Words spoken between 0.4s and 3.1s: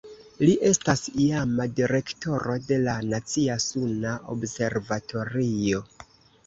Li estas iama direktoro de la